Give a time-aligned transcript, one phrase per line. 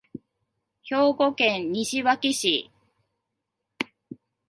[0.81, 2.71] 兵庫県西脇市